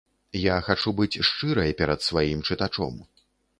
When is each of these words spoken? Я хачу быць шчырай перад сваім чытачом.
Я 0.43 0.55
хачу 0.69 0.93
быць 1.01 1.21
шчырай 1.27 1.71
перад 1.83 1.99
сваім 2.09 2.43
чытачом. 2.51 2.93